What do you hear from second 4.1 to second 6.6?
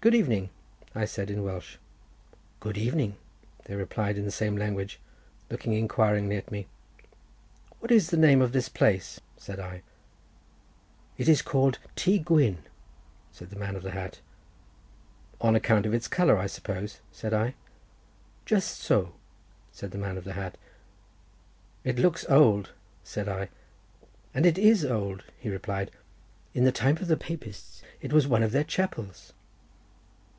in the same language, looking inquiringly at